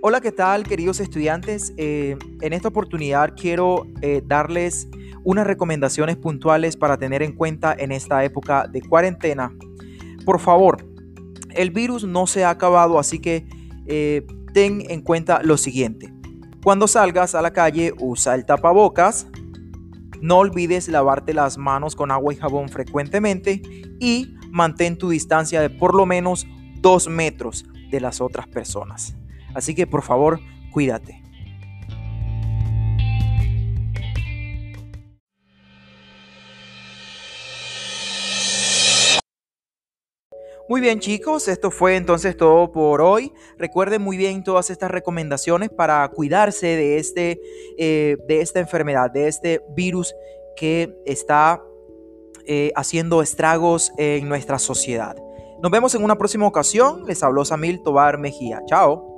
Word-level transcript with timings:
Hola, 0.00 0.20
¿qué 0.20 0.30
tal 0.30 0.62
queridos 0.62 1.00
estudiantes? 1.00 1.74
Eh, 1.76 2.16
en 2.40 2.52
esta 2.52 2.68
oportunidad 2.68 3.34
quiero 3.36 3.84
eh, 4.00 4.22
darles 4.24 4.86
unas 5.24 5.44
recomendaciones 5.44 6.16
puntuales 6.16 6.76
para 6.76 6.98
tener 6.98 7.20
en 7.20 7.32
cuenta 7.32 7.74
en 7.76 7.90
esta 7.90 8.22
época 8.22 8.68
de 8.68 8.80
cuarentena. 8.80 9.52
Por 10.24 10.38
favor, 10.38 10.86
el 11.50 11.72
virus 11.72 12.04
no 12.04 12.28
se 12.28 12.44
ha 12.44 12.50
acabado, 12.50 13.00
así 13.00 13.18
que 13.18 13.48
eh, 13.86 14.24
ten 14.54 14.84
en 14.88 15.02
cuenta 15.02 15.42
lo 15.42 15.56
siguiente. 15.56 16.14
Cuando 16.62 16.86
salgas 16.86 17.34
a 17.34 17.42
la 17.42 17.52
calle, 17.52 17.92
usa 17.98 18.36
el 18.36 18.46
tapabocas. 18.46 19.26
No 20.20 20.38
olvides 20.38 20.86
lavarte 20.86 21.34
las 21.34 21.58
manos 21.58 21.96
con 21.96 22.12
agua 22.12 22.32
y 22.32 22.36
jabón 22.36 22.68
frecuentemente 22.68 23.60
y 23.98 24.32
mantén 24.52 24.96
tu 24.96 25.10
distancia 25.10 25.60
de 25.60 25.70
por 25.70 25.96
lo 25.96 26.06
menos 26.06 26.46
dos 26.80 27.08
metros 27.08 27.66
de 27.90 28.00
las 28.00 28.20
otras 28.20 28.46
personas. 28.46 29.16
Así 29.54 29.74
que 29.74 29.86
por 29.86 30.02
favor, 30.02 30.40
cuídate. 30.72 31.22
Muy 40.68 40.82
bien 40.82 41.00
chicos, 41.00 41.48
esto 41.48 41.70
fue 41.70 41.96
entonces 41.96 42.36
todo 42.36 42.70
por 42.70 43.00
hoy. 43.00 43.32
Recuerden 43.56 44.02
muy 44.02 44.18
bien 44.18 44.44
todas 44.44 44.68
estas 44.68 44.90
recomendaciones 44.90 45.70
para 45.70 46.06
cuidarse 46.08 46.66
de, 46.66 46.98
este, 46.98 47.40
eh, 47.78 48.18
de 48.28 48.42
esta 48.42 48.60
enfermedad, 48.60 49.10
de 49.10 49.28
este 49.28 49.62
virus 49.74 50.14
que 50.56 50.94
está 51.06 51.62
eh, 52.44 52.70
haciendo 52.76 53.22
estragos 53.22 53.92
en 53.96 54.28
nuestra 54.28 54.58
sociedad. 54.58 55.16
Nos 55.62 55.72
vemos 55.72 55.94
en 55.94 56.04
una 56.04 56.18
próxima 56.18 56.46
ocasión. 56.46 57.06
Les 57.06 57.22
habló 57.22 57.46
Samil 57.46 57.82
Tobar 57.82 58.18
Mejía. 58.18 58.60
Chao. 58.66 59.17